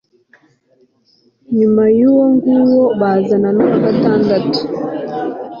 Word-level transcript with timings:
nyuma 1.57 1.83
y'uwo 1.97 2.25
nguwo 2.33 2.83
bazana 2.99 3.49
n'uwa 3.55 3.77
gatandatu 3.85 4.59